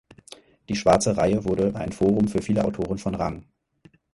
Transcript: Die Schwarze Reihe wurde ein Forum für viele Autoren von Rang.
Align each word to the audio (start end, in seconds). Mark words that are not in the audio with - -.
Die 0.67 0.75
Schwarze 0.75 1.15
Reihe 1.15 1.45
wurde 1.45 1.75
ein 1.75 1.91
Forum 1.91 2.27
für 2.27 2.41
viele 2.41 2.65
Autoren 2.65 2.97
von 2.97 3.13
Rang. 3.13 3.45